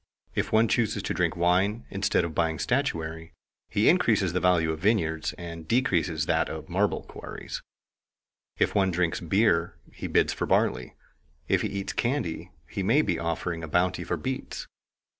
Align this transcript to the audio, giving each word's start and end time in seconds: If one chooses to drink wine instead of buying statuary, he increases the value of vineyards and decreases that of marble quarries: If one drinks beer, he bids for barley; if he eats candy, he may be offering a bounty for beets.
If 0.33 0.51
one 0.51 0.67
chooses 0.67 1.03
to 1.03 1.13
drink 1.13 1.35
wine 1.35 1.85
instead 1.91 2.23
of 2.23 2.33
buying 2.33 2.57
statuary, 2.57 3.33
he 3.69 3.87
increases 3.87 4.33
the 4.33 4.39
value 4.39 4.71
of 4.71 4.79
vineyards 4.79 5.33
and 5.33 5.67
decreases 5.67 6.25
that 6.25 6.49
of 6.49 6.67
marble 6.67 7.03
quarries: 7.03 7.61
If 8.57 8.73
one 8.73 8.89
drinks 8.89 9.19
beer, 9.19 9.77
he 9.93 10.07
bids 10.07 10.33
for 10.33 10.47
barley; 10.47 10.95
if 11.47 11.61
he 11.61 11.67
eats 11.69 11.93
candy, 11.93 12.51
he 12.67 12.81
may 12.81 13.03
be 13.03 13.19
offering 13.19 13.63
a 13.63 13.67
bounty 13.67 14.03
for 14.03 14.17
beets. 14.17 14.65